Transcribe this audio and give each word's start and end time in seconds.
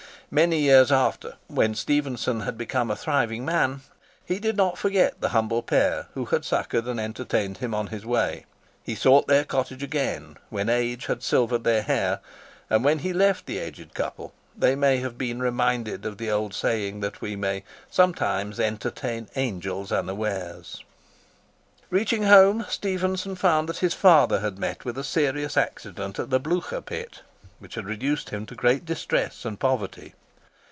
Many 0.33 0.59
years 0.61 0.93
after, 0.93 1.33
when 1.49 1.75
Stephenson 1.75 2.39
had 2.43 2.57
become 2.57 2.89
a 2.89 2.95
thriving 2.95 3.43
man, 3.43 3.81
he 4.25 4.39
did 4.39 4.55
not 4.55 4.77
forget 4.77 5.19
the 5.19 5.27
humble 5.35 5.61
pair 5.61 6.07
who 6.13 6.23
had 6.23 6.45
succoured 6.45 6.85
and 6.87 7.01
entertained 7.01 7.57
him 7.57 7.75
on 7.75 7.87
his 7.87 8.05
way; 8.05 8.45
he 8.81 8.95
sought 8.95 9.27
their 9.27 9.43
cottage 9.43 9.83
again, 9.83 10.37
when 10.49 10.69
age 10.69 11.07
had 11.07 11.21
silvered 11.21 11.65
their 11.65 11.81
hair; 11.81 12.21
and 12.69 12.85
when 12.85 12.99
he 12.99 13.11
left 13.11 13.45
the 13.45 13.57
aged 13.57 13.93
couple, 13.93 14.31
they 14.57 14.73
may 14.73 14.99
have 14.99 15.17
been 15.17 15.41
reminded 15.41 16.05
of 16.05 16.17
the 16.17 16.31
old 16.31 16.53
saying 16.53 17.01
that 17.01 17.19
we 17.19 17.35
may 17.35 17.65
sometimes 17.89 18.57
"entertain 18.57 19.27
angels 19.35 19.91
unawares." 19.91 20.81
Reaching 21.89 22.23
home, 22.23 22.65
Stephenson 22.69 23.35
found 23.35 23.67
that 23.67 23.79
his 23.79 23.93
father 23.93 24.39
had 24.39 24.57
met 24.57 24.85
with 24.85 24.97
a 24.97 25.03
serious 25.03 25.57
accident 25.57 26.17
at 26.19 26.29
the 26.29 26.39
Blucher 26.39 26.79
Pit, 26.79 27.21
which 27.59 27.75
had 27.75 27.85
reduced 27.85 28.29
him 28.29 28.45
to 28.45 28.55
great 28.55 28.85
distress 28.85 29.43
and 29.43 29.59
poverty. 29.59 30.13